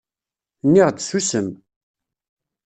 Nniɣ-d 0.65 0.99
ssusem! 1.03 1.47